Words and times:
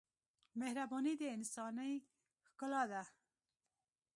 مهرباني 0.59 1.13
د 1.21 1.23
انسانۍ 1.35 1.93
ښکلا 2.47 2.83
ده. 2.91 3.03